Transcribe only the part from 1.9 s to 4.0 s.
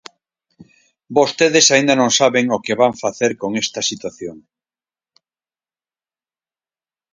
non saben o que van facer con esta